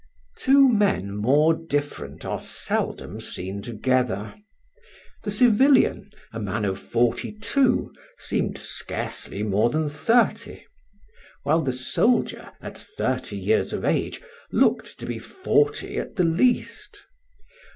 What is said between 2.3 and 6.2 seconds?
seldom seen together. The civilian,